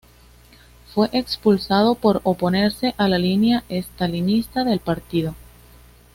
Fue 0.95 1.09
expulsado 1.13 1.93
por 1.93 2.21
oponerse 2.23 2.95
a 2.97 3.07
la 3.07 3.19
línea 3.19 3.63
estalinista 3.69 4.63
del 4.63 4.79
partido. 4.79 5.35